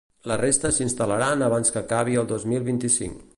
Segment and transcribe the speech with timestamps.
[0.29, 3.23] La resta s’instal·laran abans que acabi el dos mil vint-i-cinc.